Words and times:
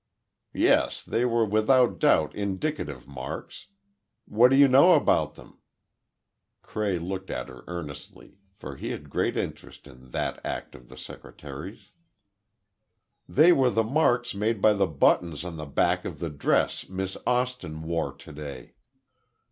"Yes, 0.55 1.03
they 1.03 1.25
were 1.25 1.45
without 1.45 1.99
doubt 1.99 2.33
indicative 2.33 3.07
marks. 3.07 3.67
What 4.25 4.47
do 4.49 4.55
you 4.55 4.67
know 4.67 4.93
about 4.93 5.35
them?" 5.35 5.59
Cray 6.63 6.97
looked 6.97 7.29
at 7.29 7.49
her 7.49 7.63
earnestly, 7.67 8.39
for 8.55 8.77
he 8.77 8.89
had 8.89 9.11
great 9.11 9.37
interest 9.37 9.85
in 9.85 10.09
that 10.09 10.43
act 10.43 10.73
of 10.73 10.89
the 10.89 10.97
secretary's. 10.97 11.91
"They 13.29 13.51
were 13.53 13.69
the 13.69 13.83
marks 13.83 14.33
made 14.33 14.59
by 14.59 14.73
the 14.73 14.87
buttons 14.87 15.45
on 15.45 15.57
the 15.57 15.67
back 15.67 16.03
of 16.03 16.17
the 16.17 16.31
dress 16.31 16.89
Miss 16.89 17.15
Austin 17.27 17.83
wore 17.83 18.11
today." 18.11 18.73